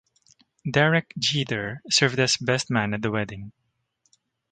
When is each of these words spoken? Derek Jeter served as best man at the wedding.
Derek 0.67 1.13
Jeter 1.19 1.83
served 1.91 2.17
as 2.17 2.35
best 2.37 2.71
man 2.71 2.95
at 2.95 3.03
the 3.03 3.11
wedding. 3.11 3.51